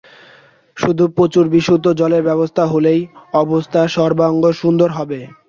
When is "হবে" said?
4.97-5.19